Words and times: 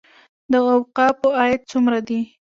د 0.51 0.53
اوقافو 0.71 1.27
عاید 1.39 1.61
څومره 1.71 1.99
دی؟ 2.07 2.19